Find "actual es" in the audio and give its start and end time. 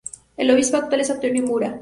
0.77-1.11